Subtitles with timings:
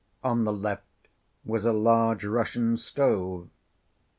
[0.23, 1.09] On the left
[1.45, 3.51] was a large Russian stove.